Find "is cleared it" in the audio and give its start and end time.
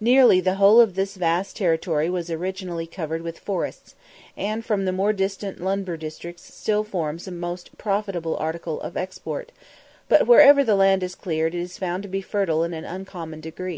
11.02-11.58